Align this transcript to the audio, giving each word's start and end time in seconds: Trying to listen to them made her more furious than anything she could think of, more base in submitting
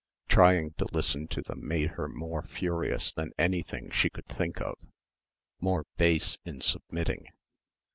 Trying 0.27 0.71
to 0.79 0.87
listen 0.91 1.27
to 1.27 1.43
them 1.43 1.59
made 1.63 1.91
her 1.91 2.07
more 2.09 2.41
furious 2.41 3.13
than 3.13 3.33
anything 3.37 3.91
she 3.91 4.09
could 4.09 4.25
think 4.25 4.59
of, 4.59 4.73
more 5.59 5.85
base 5.97 6.39
in 6.43 6.59
submitting 6.61 7.27